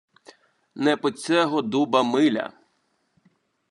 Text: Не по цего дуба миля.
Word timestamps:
Не 0.87 0.95
по 1.03 1.11
цего 1.25 1.59
дуба 1.71 2.03
миля. 2.11 2.47